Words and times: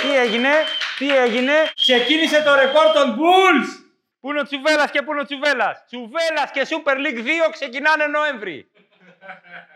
Τι 0.00 0.16
έγινε, 0.16 0.50
τι 0.98 1.16
έγινε; 1.16 1.52
Ξεκίνησε 1.74 2.42
το 2.42 2.54
ρεκόρ 2.54 2.92
των 2.92 3.16
Bulls. 3.18 3.68
Πού 4.20 4.30
είναι 4.30 4.40
ο 4.40 4.42
Τσουβέλας 4.42 4.90
και 4.90 5.02
πού 5.02 5.12
είναι 5.12 5.20
ο 5.20 5.24
Τσουβέλας; 5.24 5.84
Τσουβέλας 5.86 6.50
και 6.52 6.66
Super 6.68 6.94
League 6.94 7.22
2 7.24 7.50
ξεκινάνε 7.50 8.06
Νοέμβρη. 8.06 8.70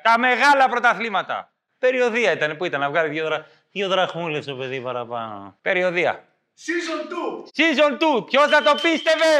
Τα 0.03 0.19
μεγάλα 0.19 0.69
πρωταθλήματα. 0.69 1.53
Περιοδία 1.79 2.33
ήταν, 2.33 2.57
πού 2.57 2.65
ήταν, 2.65 2.81
να 2.81 2.89
βγάλει 2.89 3.09
δύο, 3.09 3.25
δρα... 3.25 3.47
δύο 3.71 3.89
δραχμούλες 3.89 4.47
το 4.47 4.55
παιδί 4.55 4.81
παραπάνω. 4.81 5.59
Περιοδία. 5.63 6.25
Season 6.65 7.09
2. 7.09 7.15
Season 7.57 7.99
2. 7.99 8.27
Ποιος 8.27 8.47
θα 8.47 8.63
το 8.63 8.75
πίστευε, 8.83 9.33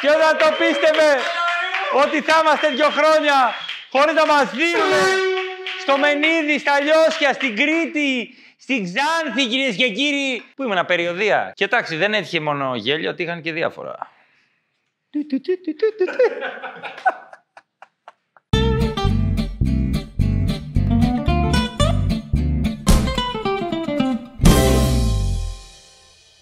ποιος 0.00 0.14
θα 0.14 0.36
το 0.36 0.46
πίστευε; 0.58 1.16
Ότι 2.02 2.20
θα 2.20 2.40
είμαστε 2.42 2.68
δύο 2.68 2.90
χρόνια 2.90 3.54
χωρίς 3.90 4.14
να 4.14 4.26
μας 4.26 4.50
δίνουν 4.50 4.92
στο 5.80 5.98
Μενίδη, 5.98 6.58
στα 6.58 6.80
Λιώσια, 6.80 7.32
στην 7.32 7.56
Κρήτη, 7.56 8.34
στην 8.58 8.84
Ξάνθη, 8.84 9.46
κυρίες 9.46 9.76
και 9.76 9.90
κύριοι. 9.90 10.44
Πού 10.56 10.62
ήμουν, 10.62 10.84
περιοδία. 10.86 11.52
Και 11.54 11.64
εντάξει, 11.64 11.96
δεν 11.96 12.14
έτυχε 12.14 12.40
μόνο 12.40 12.76
γέλιο, 12.76 13.10
ότι 13.10 13.22
είχαν 13.22 13.42
και 13.42 13.52
διάφορα. 13.52 14.10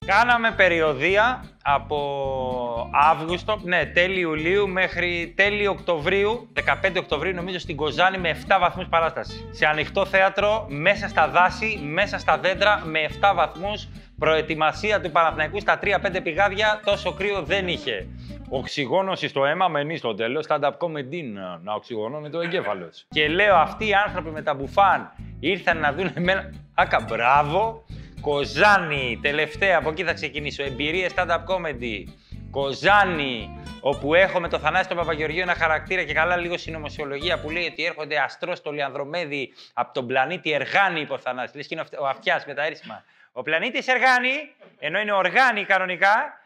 Κάναμε 0.06 0.50
περιοδία 0.50 1.44
από 1.62 2.90
Αύγουστο, 2.92 3.60
ναι, 3.62 3.86
τέλη 3.86 4.20
Ιουλίου 4.20 4.68
μέχρι 4.68 5.32
τέλη 5.36 5.66
Οκτωβρίου, 5.66 6.48
15 6.82 6.96
Οκτωβρίου 6.98 7.34
νομίζω 7.34 7.58
στην 7.58 7.76
Κοζάνη 7.76 8.18
με 8.18 8.36
7 8.48 8.56
βαθμούς 8.60 8.86
παράσταση. 8.88 9.48
Σε 9.50 9.66
ανοιχτό 9.66 10.06
θέατρο, 10.06 10.66
μέσα 10.68 11.08
στα 11.08 11.28
δάση, 11.28 11.80
μέσα 11.82 12.18
στα 12.18 12.38
δέντρα 12.38 12.82
με 12.84 12.98
7 13.20 13.32
βαθμούς. 13.34 13.88
Προετοιμασία 14.18 15.00
του 15.00 15.10
Παναθηναϊκού 15.10 15.60
στα 15.60 15.78
3-5 15.82 16.20
πηγάδια, 16.22 16.80
τόσο 16.84 17.12
κρύο 17.12 17.42
δεν 17.42 17.68
είχε. 17.68 18.06
Οξυγόνωση 18.48 19.28
στο 19.28 19.44
αίμα, 19.44 19.68
μενή 19.68 19.96
στο 19.96 20.14
τέλος. 20.14 20.46
Stand-up 20.48 20.72
comedy 20.78 21.22
να, 21.32 21.58
να 21.62 21.74
οξυγονώνει 21.74 22.30
το 22.30 22.40
εγκέφαλος. 22.40 23.06
Και 23.08 23.28
λέω, 23.28 23.54
αυτοί 23.54 23.88
οι 23.88 23.94
άνθρωποι 24.06 24.30
με 24.30 24.42
τα 24.42 24.54
μπουφάν 24.54 25.12
ήρθαν 25.40 25.78
να 25.78 25.92
δουν 25.92 26.10
εμένα. 26.14 26.50
Άκα, 26.74 27.06
μπράβο. 27.08 27.84
Κοζάνη, 28.24 29.18
τελευταία, 29.22 29.78
από 29.78 29.90
εκεί 29.90 30.04
θα 30.04 30.12
ξεκινήσω. 30.12 30.62
Εμπειρίες 30.62 31.12
stand-up 31.16 31.38
comedy. 31.48 32.04
Κοζάνη, 32.50 33.58
όπου 33.80 34.14
έχω 34.14 34.40
με 34.40 34.48
το 34.48 34.58
Θανάση 34.58 34.88
τον 34.88 34.96
Παπαγεωργίου 34.96 35.42
ένα 35.42 35.54
χαρακτήρα 35.54 36.02
και 36.02 36.12
καλά 36.12 36.36
λίγο 36.36 36.58
συνωμοσιολογία 36.58 37.40
που 37.40 37.50
λέει 37.50 37.66
ότι 37.66 37.84
έρχονται 37.84 38.18
αστρόστολοι 38.18 38.82
Ανδρομέδη 38.82 39.52
από 39.72 39.92
τον 39.92 40.06
πλανήτη 40.06 40.52
Εργάνη, 40.52 41.00
είπε 41.00 41.12
ο 41.12 41.18
Θανάσης. 41.18 41.54
Λες 41.56 41.66
και 41.66 41.74
είναι 41.74 41.82
ο 41.82 41.84
αυτ- 41.84 42.00
ο 42.00 42.06
αυτιάς 42.06 42.46
με 42.46 42.54
τα 42.54 42.64
έρισμα. 42.64 43.04
Ο 43.32 43.42
πλανήτης 43.42 43.86
Εργάνη, 43.86 44.32
ενώ 44.78 44.98
είναι 44.98 45.12
οργάνη 45.12 45.64
κανονικά, 45.64 46.38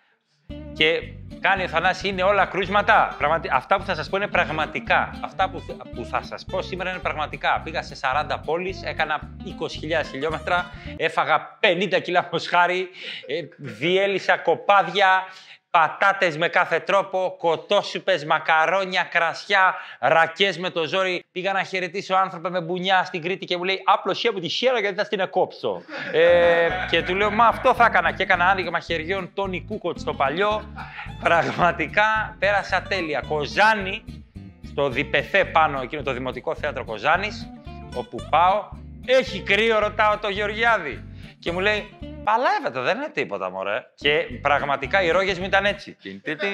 και 0.79 1.03
κάνει 1.41 1.63
ο 1.63 1.69
Θανάσης 1.69 2.11
είναι 2.11 2.23
όλα 2.23 2.47
κρούσματα. 2.47 3.15
Πραγματι... 3.19 3.49
Αυτά 3.53 3.77
που 3.77 3.85
θα 3.85 3.95
σας 3.95 4.09
πω 4.09 4.17
είναι 4.17 4.27
πραγματικά. 4.27 5.11
Αυτά 5.25 5.51
που, 5.51 5.63
που 5.95 6.05
θα 6.05 6.23
σας 6.23 6.45
πω 6.45 6.63
σήμερα 6.63 6.91
είναι 6.91 6.99
πραγματικά. 6.99 7.61
Πήγα 7.65 7.83
σε 7.83 7.97
40 8.31 8.37
πόλεις, 8.45 8.83
έκανα 8.83 9.21
20.000 9.45 10.05
χιλιόμετρα, 10.11 10.71
έφαγα 10.97 11.59
50 11.61 12.01
κιλά 12.03 12.29
μοσχάρι, 12.33 12.89
ε, 13.27 13.43
διέλυσα 13.57 14.39
κοπάδια, 14.39 15.25
πατάτες 15.71 16.37
με 16.37 16.49
κάθε 16.49 16.81
τρόπο, 16.81 17.37
κοτόσουπες, 17.39 18.25
μακαρόνια, 18.25 19.03
κρασιά, 19.03 19.75
ρακές 19.99 20.59
με 20.59 20.71
το 20.71 20.85
ζόρι. 20.85 21.25
Πήγα 21.33 21.53
να 21.53 21.63
χαιρετήσω 21.63 22.15
άνθρωπο 22.15 22.49
με 22.49 22.61
μπουνιά 22.61 23.05
στην 23.05 23.23
Κρήτη 23.23 23.45
και 23.45 23.57
μου 23.57 23.65
λέει 23.65 23.83
«Άπλωσέ 23.85 24.33
μου 24.33 24.41
τη 24.41 24.49
χέρα 24.49 24.81
γιατί 24.81 24.97
θα 24.97 25.05
στην 25.05 25.29
κόψω». 25.31 25.83
ε, 26.13 26.69
και 26.91 27.03
του 27.03 27.15
λέω 27.15 27.31
«Μα 27.31 27.47
αυτό 27.47 27.75
θα 27.75 27.85
έκανα» 27.85 28.13
και 28.13 28.23
έκανα 28.23 28.45
άνοιγμα 28.45 28.81
χεριών 28.81 29.31
Τόνι 29.35 29.65
Κούκοτ 29.69 29.99
στο 29.99 30.15
παλιό. 30.15 30.75
Πραγματικά 31.23 32.37
πέρασα 32.39 32.83
τέλεια. 32.83 33.23
Κοζάνη, 33.29 34.05
στο 34.71 34.89
Διπεθέ 34.89 35.45
πάνω, 35.45 35.81
εκείνο 35.81 36.03
το 36.03 36.13
Δημοτικό 36.13 36.55
Θέατρο 36.55 36.85
Κοζάνης, 36.85 37.51
όπου 37.95 38.27
πάω, 38.31 38.69
έχει 39.07 39.43
κρύο, 39.43 39.79
ρωτάω 39.79 40.19
το 40.19 40.29
Γεωργιάδη. 40.29 41.05
Και 41.39 41.53
μου 41.53 41.61
λέει, 41.61 41.98
παλεύετε, 42.29 42.81
δεν 42.81 42.97
είναι 42.97 43.11
τίποτα, 43.13 43.51
μωρέ. 43.51 43.83
Και 43.95 44.27
πραγματικά 44.43 45.03
οι 45.03 45.11
ρόγες 45.11 45.39
μου 45.39 45.45
ήταν 45.45 45.65
έτσι. 45.65 45.97
Τιν, 46.03 46.21
τι, 46.23 46.37
τι, 46.37 46.47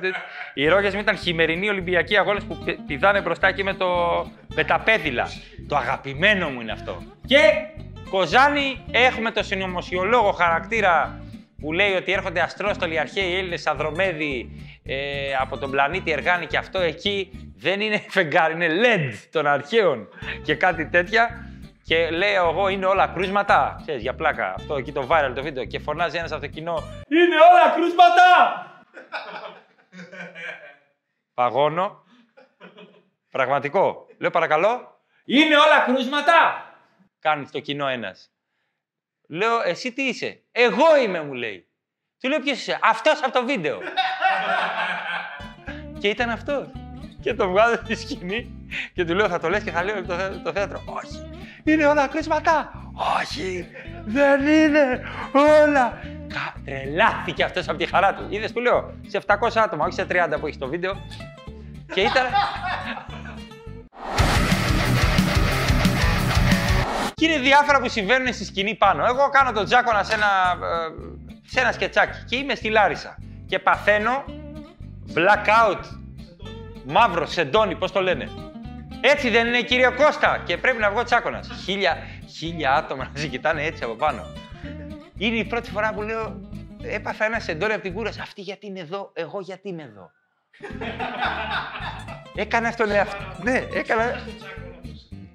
τι. 0.00 0.08
Οι 0.54 0.68
ρόγες 0.68 0.94
μου 0.94 1.00
ήταν 1.00 1.16
χειμερινοί 1.16 1.68
Ολυμπιακοί 1.68 2.16
αγώνες 2.18 2.44
που 2.44 2.58
πη- 2.64 2.78
πηδάνε 2.86 3.20
μπροστά 3.20 3.52
και 3.52 3.62
με, 3.62 3.74
το, 3.74 3.86
με 4.54 4.64
τα 4.64 4.78
πέδιλα. 4.80 5.28
Το 5.68 5.76
αγαπημένο 5.76 6.48
μου 6.48 6.60
είναι 6.60 6.72
αυτό. 6.72 7.02
Και 7.26 7.38
Κοζάνη 8.10 8.84
έχουμε 8.90 9.30
το 9.30 9.42
συνωμοσιολόγο 9.42 10.32
χαρακτήρα 10.32 11.20
που 11.60 11.72
λέει 11.72 11.92
ότι 11.92 12.12
έρχονται 12.12 12.40
αστρόστολοι 12.40 12.98
αρχαίοι 12.98 13.36
Έλληνες 13.36 13.66
Ανδρομέδη 13.66 14.50
ε, 14.84 14.96
από 15.40 15.58
τον 15.58 15.70
πλανήτη 15.70 16.10
Εργάνη 16.12 16.46
και 16.46 16.56
αυτό 16.56 16.78
εκεί 16.80 17.30
δεν 17.56 17.80
είναι 17.80 18.02
φεγγάρι, 18.08 18.54
είναι 18.54 18.68
LED 18.68 19.14
των 19.32 19.46
αρχαίων 19.46 20.08
και 20.44 20.54
κάτι 20.54 20.86
τέτοια. 20.86 21.47
Και 21.88 22.10
λέω 22.10 22.48
εγώ 22.48 22.68
είναι 22.68 22.86
όλα 22.86 23.06
κρούσματα. 23.06 23.78
Ξέρεις, 23.82 24.02
για 24.02 24.14
πλάκα. 24.14 24.54
Αυτό 24.56 24.76
εκεί 24.76 24.92
το 24.92 25.06
viral 25.10 25.32
το 25.34 25.42
βίντεο. 25.42 25.64
Και 25.64 25.78
φωνάζει 25.78 26.16
ένας 26.18 26.32
από 26.32 26.40
το 26.40 26.46
κοινό. 26.46 26.82
Είναι 27.08 27.36
όλα 27.50 27.74
κρούσματα! 27.74 28.24
Παγώνω. 31.34 32.02
Πραγματικό. 33.30 34.06
Λέω 34.18 34.30
παρακαλώ. 34.30 35.00
Είναι 35.24 35.56
όλα 35.56 35.80
κρούσματα! 35.86 36.64
Κάνει 37.20 37.46
στο 37.46 37.60
κοινό 37.60 37.86
ένας. 37.86 38.30
Λέω, 39.28 39.60
εσύ 39.64 39.92
τι 39.92 40.02
είσαι; 40.02 40.42
Εγώ 40.52 40.96
είμαι, 41.04 41.22
μου 41.22 41.32
λέει. 41.32 41.68
Του 42.20 42.28
λέω, 42.28 42.40
ποιος 42.40 42.58
είσαι; 42.58 42.78
Αυτός 42.82 43.22
από 43.22 43.32
το 43.32 43.44
βίντεο. 43.44 43.78
και 45.98 46.08
ήταν 46.08 46.30
αυτός. 46.30 46.66
Και 47.22 47.34
το 47.34 47.48
βγάζω 47.48 47.74
στη 47.76 47.94
σκηνή 47.94 48.68
και 48.94 49.04
του 49.04 49.14
λέω, 49.14 49.28
θα 49.28 49.38
το 49.38 49.48
λες 49.48 49.62
και 49.62 49.70
θα 49.70 49.84
λέω 49.84 50.04
το, 50.06 50.14
θέ- 50.14 50.42
το 50.42 50.52
θέατρο. 50.52 50.82
Όχι. 50.86 51.37
Είναι 51.68 51.86
όλα 51.86 52.06
κρίσματα. 52.06 52.72
Όχι. 53.20 53.66
Δεν 54.06 54.40
είναι 54.46 55.00
όλα. 55.64 55.98
Κα- 56.28 56.54
Τρελάθηκε 56.64 57.44
αυτός 57.44 57.68
από 57.68 57.78
τη 57.78 57.86
χαρά 57.86 58.14
του. 58.14 58.26
Είδες 58.28 58.52
που 58.52 58.60
λέω, 58.60 58.94
σε 59.06 59.20
700 59.26 59.34
άτομα, 59.54 59.84
όχι 59.84 59.94
σε 59.94 60.04
30 60.10 60.38
που 60.40 60.46
έχεις 60.46 60.58
το 60.58 60.68
βίντεο. 60.68 60.92
και 61.94 62.00
ήταν... 62.00 62.24
Και 67.14 67.26
είναι 67.26 67.38
διάφορα 67.38 67.80
που 67.80 67.88
συμβαίνουν 67.88 68.32
στη 68.32 68.44
σκηνή 68.44 68.74
πάνω. 68.74 69.04
Εγώ 69.04 69.28
κάνω 69.28 69.52
τον 69.52 69.64
Τζάκονα 69.64 70.02
σε 70.02 70.14
ένα, 70.14 70.26
ε, 70.26 70.92
σε 71.46 71.60
ένα 71.60 71.72
σκετσάκι 71.72 72.24
και 72.28 72.36
είμαι 72.36 72.54
στη 72.54 72.68
Λάρισα. 72.68 73.18
Και 73.46 73.58
παθαίνω 73.58 74.24
blackout. 75.14 75.80
Μαύρο, 76.86 77.26
σεντόνι, 77.26 77.74
πώς 77.76 77.92
το 77.92 78.00
λένε. 78.02 78.28
Έτσι 79.00 79.30
δεν 79.30 79.46
είναι 79.46 79.62
κύριε 79.62 79.90
Κώστα 79.90 80.42
και 80.46 80.56
πρέπει 80.56 80.78
να 80.78 80.90
βγω 80.90 81.02
τσάκονας. 81.02 81.48
Χίλια, 81.64 81.96
χίλια 82.36 82.74
άτομα 82.74 83.10
να 83.14 83.20
σε 83.20 83.26
κοιτάνε 83.26 83.64
έτσι 83.64 83.84
από 83.84 83.94
πάνω. 83.94 84.22
Είναι 85.18 85.36
η 85.36 85.44
πρώτη 85.44 85.70
φορά 85.70 85.92
που 85.94 86.02
λέω 86.02 86.40
έπαθα 86.82 87.24
ένα 87.24 87.40
σεντόνι 87.40 87.72
από 87.72 87.82
την 87.82 87.94
κούραση. 87.94 88.20
Αυτή 88.20 88.40
γιατί 88.40 88.66
είναι 88.66 88.80
εδώ, 88.80 89.10
εγώ 89.14 89.40
γιατί 89.40 89.68
είμαι 89.68 89.82
εδώ. 89.82 90.10
Έκανα 92.34 92.70
στον 92.70 92.90
εαυτό. 92.90 93.42
Ναι, 93.42 93.66
έκανα. 93.74 94.26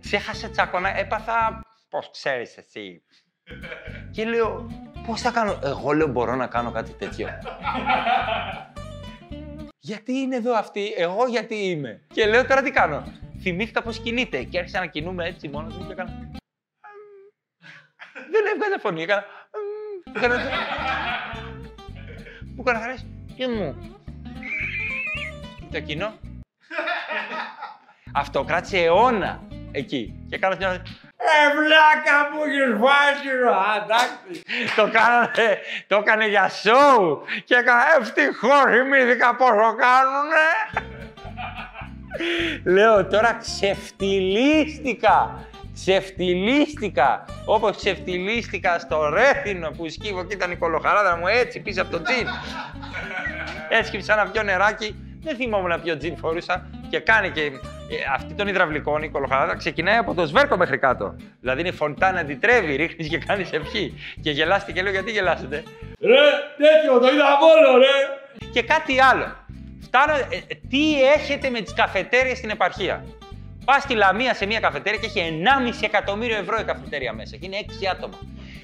Ξέχασε 0.02 0.50
τσάκωνα, 0.50 0.98
έπαθα. 0.98 1.62
Πώς 1.90 2.10
ξέρεις 2.12 2.58
εσύ. 2.58 3.04
και 4.12 4.26
λέω, 4.26 4.72
πώς 5.06 5.22
θα 5.22 5.32
κάνω; 5.32 5.60
Εγώ 5.64 5.92
λέω, 5.92 6.08
μπορώ 6.08 6.36
να 6.36 6.48
κάνω 6.48 6.72
κάτι 6.72 6.92
τέτοιο. 6.92 7.28
γιατί 9.80 10.14
είναι 10.14 10.36
εδώ 10.36 10.54
αυτή, 10.58 10.94
εγώ 10.98 11.28
γιατί 11.28 11.56
είμαι; 11.56 12.06
Και 12.14 12.26
λέω, 12.26 12.46
τώρα 12.46 12.62
τι 12.62 12.72
κάνω; 12.72 13.04
Θυμήθηκα 13.44 13.82
πώς 13.82 14.00
κινείται. 14.00 14.44
Και 14.44 14.58
άρχισα 14.58 14.80
να 14.80 14.86
κινούμε 14.86 15.26
έτσι 15.26 15.48
μόνος 15.48 15.76
μου 15.76 15.86
και 15.88 15.94
έκανα. 15.94 16.12
Δεν 18.32 18.46
έβγαζε 18.54 18.80
φωνή. 18.80 19.02
Έκανα. 19.04 19.26
Έκανα. 20.16 20.36
Μου 22.56 22.64
έκανα 22.66 22.80
χαρές. 22.80 23.06
Και 23.36 23.48
μου; 23.48 23.98
Το 25.72 25.80
κοινό. 25.80 26.14
Αυτό 28.14 28.44
κράτησε 28.44 28.78
αιώνα 28.78 29.42
εκεί. 29.72 30.26
Και 30.30 30.38
κάνω 30.38 30.56
μια. 30.58 30.82
Ε, 31.18 31.56
βλάκα 31.56 32.30
μου 32.32 32.44
έχεις 32.44 32.78
βάσει 32.80 33.28
ρε, 33.28 33.84
εντάξει. 33.84 34.44
το 34.76 34.90
κάνανε, 34.92 35.60
το 35.88 35.96
έκανε 35.96 36.28
για 36.28 36.50
σοου. 36.50 37.22
Και 37.44 37.56
έκανα, 37.56 37.84
ευτυχώς 38.00 38.64
θυμήθηκα 38.72 39.36
πόσο 39.36 39.76
κάνουνε. 39.76 40.48
Λέω 42.64 43.06
τώρα 43.08 43.38
ξεφτυλίστηκα. 43.42 45.46
Ξεφτυλίστηκα. 45.74 47.26
Όπως 47.46 47.78
ξεφτυλίστηκα 47.78 48.80
στο 48.80 49.10
Ρέθινο 49.10 49.70
που 49.78 49.90
σκύβω 49.90 50.26
και 50.26 50.34
ήταν 50.34 50.52
η 50.52 50.56
κολοχαράδα 50.56 51.18
μου 51.18 51.28
έτσι 51.28 51.60
πίσω 51.60 51.82
από 51.82 51.92
το 51.92 52.02
τζιν. 52.02 52.28
Έσκυψα 53.70 54.16
να 54.16 54.28
πιω 54.28 54.44
νεράκι. 54.44 54.96
Δεν 55.24 55.36
θυμόμουν 55.36 55.70
να 55.70 55.80
πιω 55.80 55.98
τζιν 55.98 56.18
φορούσα. 56.18 56.70
Και 56.90 57.00
κάνει 57.00 57.30
και 57.30 57.42
ε, 57.42 57.52
αυτή 58.14 58.34
των 58.34 58.48
υδραυλικών, 58.48 59.04
η 59.04 59.10
κολοχαράδα, 59.10 59.56
ξεκινάει 59.56 59.98
από 59.98 60.14
το 60.14 60.26
σβέρκο 60.26 60.58
μέχρι 60.58 60.78
κάτω. 60.78 61.16
Δηλαδή 61.40 61.62
είναι 61.62 61.72
φωντάνα, 61.72 62.20
αντιτρέβει, 62.20 62.76
ρίχνεις 62.76 63.08
και 63.08 63.18
κάνεις 63.18 63.52
ευχή. 63.52 63.94
Και 64.22 64.32
γελάστε 64.32 64.72
και 64.72 64.82
λέω 64.82 64.92
γιατί 64.92 65.12
γελάσετε; 65.12 65.64
Ρε, 66.02 66.20
τέτοιο, 66.58 67.00
το 67.00 67.08
είδα 67.14 67.38
μόνο, 67.42 67.78
ρε. 67.78 67.86
Και 68.52 68.62
κάτι 68.62 69.02
άλλο. 69.02 69.36
Φτάνω, 69.96 70.14
ε, 70.14 70.36
ε, 70.48 70.56
τι 70.70 71.04
έχετε 71.04 71.50
με 71.50 71.62
τις 71.62 71.74
καφετέριες 71.74 72.38
στην 72.38 72.50
επαρχία. 72.50 73.06
Πας 73.66 73.84
στη 73.84 73.94
Λαμία 73.94 74.34
σε 74.34 74.46
μια 74.46 74.60
καφετέρια 74.60 75.00
και 75.00 75.06
έχει 75.06 75.20
1,5 75.20 75.84
εκατομμύριο 75.84 76.38
ευρώ 76.38 76.58
η 76.60 76.64
καφετέρια 76.64 77.14
μέσα 77.14 77.36
και 77.38 77.46
είναι 77.46 77.58
6 77.58 77.88
άτομα. 77.92 78.20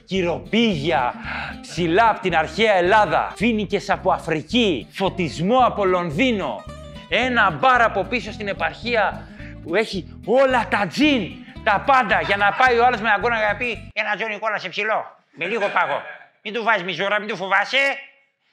Κυροπήγια, 0.06 1.14
ψηλά 1.62 2.10
από 2.10 2.20
την 2.20 2.36
αρχαία 2.36 2.74
Ελλάδα, 2.74 3.34
φίνικες 3.36 3.90
από 3.90 4.12
Αφρική, 4.12 4.88
φωτισμό 4.92 5.58
από 5.58 5.86
Λονδίνο, 5.86 6.64
ένα 7.10 7.52
μπαρ 7.52 7.82
από 7.82 8.04
πίσω 8.04 8.32
στην 8.32 8.48
επαρχία 8.48 9.28
που 9.64 9.76
έχει 9.76 10.20
όλα 10.26 10.68
τα 10.68 10.88
τζιν, 10.88 11.32
τα 11.64 11.84
πάντα, 11.86 12.22
για 12.22 12.38
να 12.38 12.54
πάει 12.54 12.78
ο 12.78 12.86
άλλος 12.86 13.02
με 13.02 13.10
αγκώνα 13.10 13.38
για 13.38 13.48
να 13.48 13.56
πει 13.56 13.92
ένα 13.94 14.16
τζον 14.16 14.32
εικόνα 14.32 14.58
σε 14.58 14.70
ψηλό, 14.70 15.18
με 15.32 15.46
λίγο 15.46 15.68
πάγο. 15.68 16.02
Μην 16.44 16.54
του 16.54 16.64
βάζεις 16.64 16.84
μιζούρα, 16.84 17.20
μην 17.20 17.28
του 17.28 17.36
φοβάσαι. 17.36 17.78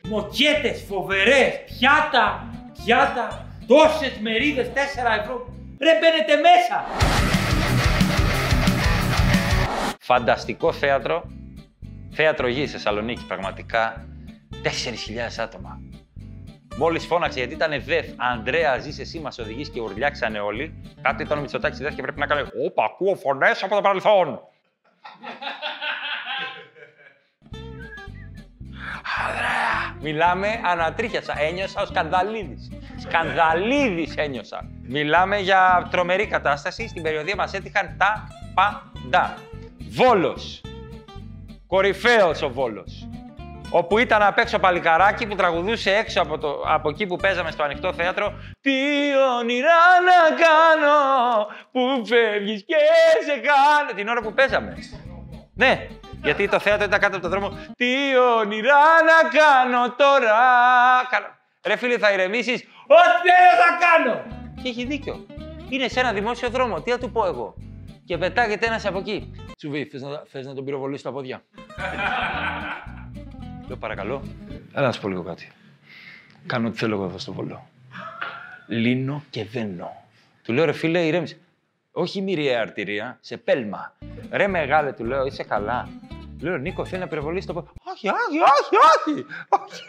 Μοκέτες 0.03 0.85
φοβερές, 0.89 1.61
πιάτα, 1.65 2.47
πιάτα, 2.49 2.57
τόσες 3.67 4.19
μερίδες, 4.21 4.69
4 4.73 5.17
ευρώ. 5.21 5.55
Ρε 5.81 5.93
μπαίνετε 6.01 6.37
μέσα. 6.37 6.85
Φανταστικό 10.01 10.73
θέατρο. 10.73 11.25
Θέατρο 12.11 12.49
γης 12.49 12.69
στη 12.69 12.77
Θεσσαλονίκη, 12.77 13.27
πραγματικά. 13.27 14.07
4.000 14.63 15.43
άτομα. 15.43 15.81
Μόλις 16.77 17.07
φώναξε 17.07 17.39
γιατί 17.39 17.55
ήταν 17.55 17.83
ΔΕΘ, 17.85 18.07
Ανδρέα, 18.17 18.79
ζεις 18.79 18.99
εσύ, 18.99 19.19
μας 19.19 19.39
οδηγείς 19.39 19.71
και 19.71 19.81
ουρλιάξανε 19.81 20.39
όλοι. 20.39 20.95
Κάτι 21.03 21.23
ήταν 21.23 21.39
ο 21.39 21.41
Μητσοτάκης 21.41 21.79
ΔΕΘ 21.79 21.95
και 21.95 22.03
πρέπει 22.03 22.19
να 22.19 22.27
κάνει. 22.27 22.49
Όπα, 22.67 22.85
ακούω 22.85 23.15
φωνές 23.15 23.63
από 23.63 23.75
το 23.75 23.81
παρελθόν. 23.81 24.41
Ανδρέα! 29.27 29.97
Μιλάμε 30.01 30.61
ανατρίχιασα. 30.65 31.41
Ένιωσα 31.41 31.83
ο 31.83 31.87
Σκανδαλίδης. 31.87 32.71
Σκανδαλίδης 33.09 34.15
ένιωσα. 34.17 34.69
Μιλάμε 34.83 35.39
για 35.39 35.89
τρομερή 35.91 36.27
κατάσταση. 36.27 36.89
Στην 36.89 37.03
περιοδία 37.03 37.35
μας 37.37 37.53
έτυχαν 37.53 37.97
τα 37.99 38.29
πάντα. 38.55 39.35
Βόλος. 39.91 40.61
Κορυφαίος 41.67 42.43
ο 42.43 42.49
Βόλος. 42.49 43.09
Όπου 43.71 43.99
ήταν 43.99 44.23
απ' 44.23 44.39
έξω 44.39 44.59
παλικαράκι 44.59 45.27
που 45.27 45.35
τραγουδούσε 45.35 45.95
έξω 45.95 46.21
από, 46.21 46.39
το, 46.39 46.63
από 46.67 46.89
εκεί 46.89 47.07
που 47.07 47.17
παίζαμε 47.17 47.51
στο 47.51 47.63
ανοιχτό 47.63 47.93
θέατρο 47.93 48.35
Τι 48.61 48.73
όνειρα 49.41 49.79
να 50.05 50.37
κάνω 50.37 51.47
που 51.73 52.07
φεύγεις 52.07 52.65
και 52.67 52.75
σε 53.27 53.41
κάνω 53.41 53.93
Την 53.97 54.09
ώρα 54.09 54.21
που 54.21 54.33
παίζαμε. 54.33 54.77
Ναι, 55.55 55.87
γιατί 56.23 56.49
το 56.49 56.59
θέατρο 56.59 56.85
ήταν 56.85 57.01
κάτω 57.01 57.17
από 57.17 57.25
το 57.25 57.29
δρόμο. 57.29 57.59
Τι 57.77 58.17
όνειρα 58.39 58.83
να 59.11 59.29
κάνω 59.39 59.91
τώρα. 59.97 60.37
Καλά. 61.67 61.75
Ρε 61.75 61.77
φίλε, 61.77 61.99
θα 61.99 62.13
ηρεμήσεις; 62.13 62.63
Ό,τι 62.87 63.29
θέλω 63.29 63.53
θα 63.63 63.79
κάνω. 63.87 64.25
Και 64.63 64.69
έχει 64.69 64.85
δίκιο. 64.85 65.27
Είναι 65.69 65.89
σε 65.89 66.01
ένα 66.01 66.13
δημόσιο 66.13 66.51
δρόμο. 66.51 66.81
Τι 66.81 66.91
θα 66.91 66.99
του 66.99 67.11
πω 67.11 67.27
εγώ. 67.27 67.55
Και 68.05 68.19
πετάγεται 68.19 68.67
ένας 68.67 68.87
από 68.87 68.99
εκεί. 68.99 69.33
Τσουβί, 69.57 69.85
θες 69.85 70.03
να, 70.03 70.23
θες 70.27 70.47
να 70.47 70.55
τον 70.55 70.65
πυροβολήσει 70.65 71.03
τα 71.03 71.13
πόδια; 71.13 71.43
Λέω 73.67 73.77
παρακαλώ. 73.77 74.23
Έλα 74.75 74.87
να 74.87 74.93
σου 74.93 75.01
πω 75.01 75.09
λίγο 75.09 75.23
κάτι. 75.23 75.53
Κάνω 76.47 76.69
ό,τι 76.69 76.77
θέλω 76.77 76.95
εγώ 76.95 77.05
εδώ 77.05 77.19
στο 77.19 77.33
βολό. 77.33 77.69
Λύνω 78.67 79.23
και 79.31 79.45
δένω. 79.45 80.05
Του 80.43 80.53
λέω 80.53 80.65
ρε 80.65 80.73
φίλε, 80.73 81.07
ηρέμησε. 81.07 81.39
Όχι 81.93 82.21
μυριαία 82.23 82.61
αρτηρία, 82.61 83.19
σε 83.21 83.37
πέλμα. 83.37 83.93
Ρε 84.31 84.47
μεγάλε, 84.47 84.93
του 84.93 85.05
λέω, 85.05 85.27
είσαι 85.27 85.43
καλά. 85.43 85.89
Λέω, 86.41 86.57
Νίκο, 86.57 86.85
θέλει 86.85 87.01
να 87.01 87.09
πυροβολήσει 87.09 87.47
το 87.47 87.53
πόδι. 87.53 87.69
Όχι, 87.83 88.09
όχι, 88.09 88.39
όχι, 88.39 88.77
όχι. 88.77 89.27
όχι. 89.49 89.83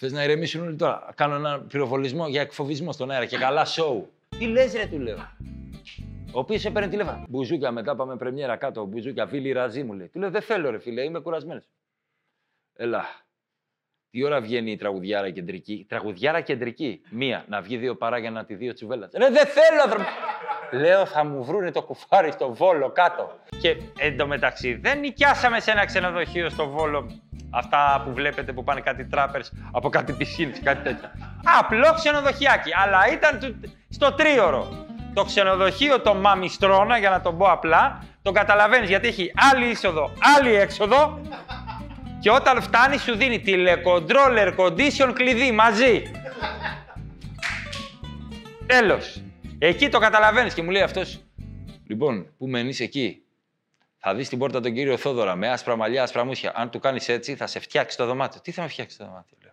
Θες 0.00 0.12
να 0.12 0.24
ηρεμήσουν 0.24 0.62
όλοι 0.62 0.76
τώρα. 0.76 1.12
Κάνω 1.14 1.34
ένα 1.34 1.60
πυροβολισμό 1.60 2.28
για 2.28 2.40
εκφοβισμό 2.40 2.92
στον 2.92 3.10
αέρα 3.10 3.26
και 3.26 3.36
καλά 3.36 3.64
σοου. 3.64 4.10
Τι 4.38 4.46
λες, 4.46 4.72
ρε, 4.74 4.86
του 4.86 4.98
λέω. 4.98 5.16
Ο 6.32 6.38
οποίος 6.38 6.64
έπαιρνε 6.64 6.88
τηλέφωνο. 6.88 7.24
Μπουζούκια, 7.28 7.70
μετά 7.70 7.96
πάμε 7.96 8.16
πρεμιέρα 8.16 8.56
κάτω. 8.56 8.84
Μπουζούκια, 8.84 9.26
φίλοι 9.26 9.52
ραζί 9.52 9.82
μου 9.82 9.92
λέει. 9.92 10.08
Του 10.08 10.18
λέω, 10.18 10.30
Δεν 10.30 10.42
θέλω, 10.42 10.70
ρε 10.70 10.78
φίλε, 10.78 11.02
είμαι 11.02 11.20
κουρασμένος. 11.20 11.64
Έλα. 12.76 13.04
Τι 14.10 14.22
ώρα 14.24 14.40
βγαίνει 14.40 14.70
η 14.70 14.76
τραγουδιάρα 14.76 15.30
κεντρική; 15.30 15.86
Τραγουδιάρα 15.88 16.40
κεντρική. 16.40 17.00
Μία. 17.10 17.44
Να 17.48 17.60
βγει 17.60 17.76
δύο 17.76 17.96
παράγια 17.96 18.30
να 18.30 18.44
τη 18.44 18.54
δύο 18.54 18.72
τσουβέλας. 18.72 19.10
Ρε, 19.12 19.30
δεν 19.30 19.46
θέλω, 19.46 19.82
άνθρωπε. 19.82 20.04
Λέω, 20.70 21.06
θα 21.06 21.24
μου 21.24 21.44
βρούνε 21.44 21.70
το 21.70 21.82
κουφάρι 21.82 22.32
στο 22.32 22.54
βόλο 22.54 22.90
κάτω. 22.90 23.30
Και 23.60 23.76
εντωμεταξύ 23.98 24.74
δεν 24.82 24.98
νοικιάσαμε 24.98 25.60
σε 25.60 25.70
ένα 25.70 25.84
ξενοδοχείο 25.84 26.50
στο 26.50 26.68
βόλο 26.68 27.10
αυτά 27.50 28.02
που 28.04 28.12
βλέπετε 28.12 28.52
που 28.52 28.64
πάνε 28.64 28.80
κάτι 28.80 29.04
τράπερς 29.06 29.52
από 29.72 29.88
κάτι 29.88 30.12
πισίνες, 30.12 30.60
κάτι 30.62 30.82
τέτοια. 30.82 31.12
Απλό 31.58 31.92
ξενοδοχιάκι, 31.94 32.70
αλλά 32.84 32.98
ήταν 33.12 33.38
του- 33.40 33.60
στο 33.88 34.12
τρίωρο. 34.12 34.86
Το 35.14 35.24
ξενοδοχείο 35.24 36.00
το 36.00 36.14
Μαμιστρώνα, 36.14 36.98
για 36.98 37.10
να 37.10 37.20
το 37.20 37.32
πω 37.32 37.46
απλά, 37.46 38.02
το 38.22 38.32
καταλαβαίνεις 38.32 38.88
γιατί 38.88 39.08
έχει 39.08 39.32
άλλη 39.52 39.66
είσοδο, 39.66 40.10
άλλη 40.36 40.54
έξοδο 40.54 41.20
και 42.20 42.30
όταν 42.30 42.62
φτάνει 42.62 42.98
σου 42.98 43.16
δίνει 43.16 43.40
τηλεκοντρόλ, 43.40 44.36
air 44.38 44.54
condition, 44.56 45.10
κλειδί 45.14 45.52
μαζί. 45.52 46.02
Τέλος. 48.66 49.22
Εκεί 49.58 49.88
το 49.88 49.98
καταλαβαίνεις 49.98 50.54
και 50.54 50.62
μου 50.62 50.70
λέει 50.70 50.82
αυτός, 50.82 51.20
λοιπόν, 51.86 52.34
που 52.38 52.46
μένεις 52.48 52.80
εκεί, 52.80 53.22
θα 53.98 54.14
δεις 54.14 54.28
την 54.28 54.38
πόρτα 54.38 54.60
τον 54.60 54.72
κύριο 54.72 54.96
Θόδωρα 54.96 55.34
με 55.36 55.48
άσπρα 55.48 55.76
μαλλιά, 55.76 56.02
άσπρα 56.02 56.24
μουσια. 56.24 56.52
Αν 56.54 56.70
του 56.70 56.78
κάνεις 56.78 57.08
έτσι, 57.08 57.36
θα 57.36 57.46
σε 57.46 57.58
φτιάξει 57.58 57.96
το 57.96 58.06
δωμάτιο. 58.06 58.40
Τι 58.40 58.50
θα 58.52 58.62
με 58.62 58.68
φτιάξει 58.68 58.98
το 58.98 59.04
δωμάτιο, 59.04 59.36
λέω. 59.42 59.52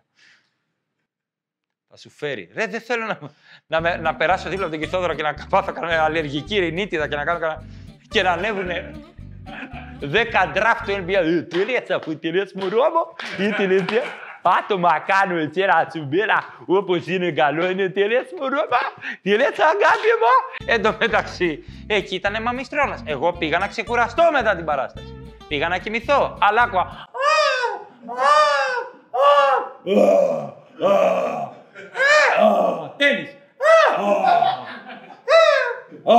Θα 1.88 1.96
σου 1.96 2.10
φέρει. 2.10 2.50
Ρε, 2.54 2.66
δεν 2.66 2.80
θέλω 2.80 3.06
να, 3.06 3.18
να, 3.66 3.80
με- 3.80 3.96
να 3.96 4.14
περάσω 4.14 4.48
δίπλα 4.48 4.64
από 4.66 4.72
τον 4.74 4.82
κύριο 4.82 4.94
Θόδωρα 4.96 5.14
και 5.14 5.22
να 5.22 5.34
πάθω 5.48 5.72
κανένα 5.72 6.02
αλλεργική 6.02 6.58
ρινίτιδα 6.58 7.08
και 7.08 7.16
να 7.16 7.24
κάνω 7.24 7.38
κανένα. 7.38 7.64
και 8.08 8.22
να 8.22 8.30
ανέβουνε 8.32 8.94
10 10.00 10.06
draft 10.54 10.82
του 10.86 11.04
NBA. 11.06 11.12
Ε, 11.14 11.42
Τι 11.42 11.64
λες 11.64 11.90
αφού, 11.90 12.18
τι 12.18 12.32
λες 12.32 12.52
μωρό 12.52 12.82
μου, 12.90 13.44
ή 13.46 13.52
τι 13.52 13.66
λες, 13.66 13.84
ε; 14.46 14.48
Άτομα 14.58 14.98
κάνουν 15.06 15.38
έτσι 15.38 15.60
ένα 15.60 15.86
τσουμπίρα 15.86 16.44
όπως 16.66 17.06
είναι 17.06 17.30
καλό, 17.30 17.70
είναι 17.70 17.88
τι 17.88 18.00
λες 18.00 18.26
μωρό 18.38 18.56
μου, 18.56 19.02
τι 19.22 19.30
λες 19.30 19.58
αγάπη 19.58 20.10
μου. 20.20 20.32
Εν 20.66 20.82
τω 20.82 20.94
μεταξύ, 21.00 21.64
εκεί 21.86 22.14
ήταν 22.14 22.42
μαμιστρώνας. 22.42 23.02
Εγώ 23.06 23.32
πήγα 23.32 23.58
να 23.58 23.66
ξεκουραστώ 23.66 24.22
μετά 24.32 24.56
την 24.56 24.64
παράσταση. 24.64 25.34
Πήγα 25.48 25.68
να 25.68 25.78
κοιμηθώ, 25.78 26.38
αλλά 26.40 26.62
άκουα. 26.62 26.80
«Α, 26.80 26.84
α, 28.06 28.10
α, 29.18 29.20
α, 30.78 30.80
α, 32.44 32.46
Τένις. 32.96 33.30
Α, 33.96 34.02
α, 34.02 34.04
α, 36.14 36.16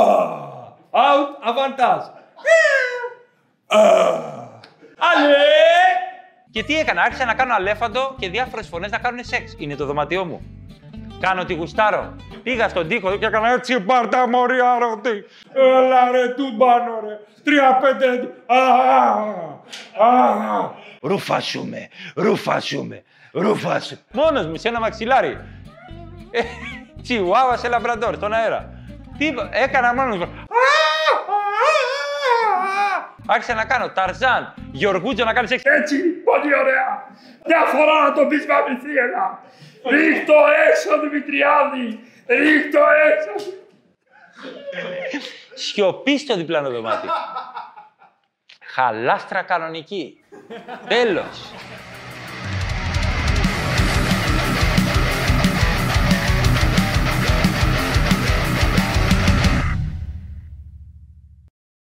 Out, 0.92 1.30
avantage. 1.44 2.08
Αλέ! 4.98 5.57
Και 6.58 6.64
τι 6.64 6.80
έκανα, 6.80 7.02
άρχισα 7.02 7.26
να 7.26 7.34
κάνω 7.34 7.54
αλέφαντο 7.54 8.16
και 8.20 8.30
διάφορες 8.30 8.68
φωνές 8.68 8.92
να 8.92 8.98
κάνουν 8.98 9.24
σεξ. 9.24 9.56
Είναι 9.58 9.76
το 9.76 9.86
δωμάτιό 9.86 10.26
μου. 10.26 10.42
Κάνω 11.20 11.46
τη 11.46 11.54
γουστάρω. 11.54 12.16
Πήγα 12.44 12.70
στον 12.70 12.88
τοίχο 12.88 13.18
και 13.18 13.26
έκανα 13.26 13.54
έτσι 13.54 13.80
πάρτα 13.82 14.28
μωρία 14.30 14.78
ρωτή. 14.80 15.26
Έλα 15.54 16.12
ρε 16.12 16.28
τούμπανο 16.28 17.00
ρε. 17.08 17.20
Τρία 17.44 17.78
πέντε. 17.82 18.34
Α, 18.46 18.58
α, 20.06 20.72
Ρουφασούμε, 21.02 21.88
ρουφασούμε, 22.16 23.04
ρουφασούμε. 23.32 24.02
Μόνος 24.12 24.46
μου 24.46 24.56
σε 24.56 24.68
ένα 24.68 24.80
μαξιλάρι. 24.80 25.38
Ε, 26.32 26.42
Τσιουάουα 27.04 27.58
σε 27.58 27.68
λαμπραντόρ, 27.68 28.16
στον 28.16 28.34
αέρα. 28.34 28.78
Τι 29.18 29.26
είπα, 29.26 29.50
έκανα 29.52 29.94
μόνος 29.94 30.18
μου. 30.18 30.30
Άρχισα 33.30 33.54
να 33.54 33.66
κάνω 33.66 33.90
Ταρζάν, 33.90 34.54
Γιωργούτζο 34.72 35.24
να 35.26 35.34
κάνεις 35.34 35.50
σεξ. 35.50 35.64
Έτσι, 35.64 35.98
πολύ 36.00 36.56
ωραία. 36.56 37.08
Μια 37.46 37.60
φορά 37.66 38.04
να 38.04 38.14
το 38.14 38.26
πεις 38.28 38.46
μαμηθή, 38.46 38.98
έλα. 38.98 39.42
Ρίχτω 39.90 40.34
έξω, 40.70 41.00
Δημητριάδη. 41.00 42.00
Ρίχτω 42.28 42.80
έξω. 43.12 43.52
Σιωπή 45.54 46.18
στο 46.18 46.36
διπλανό 46.36 46.70
δωμάτιο. 46.70 47.12
Χαλάστρα 48.66 49.42
κανονική. 49.42 50.24
Τέλος. 50.88 51.52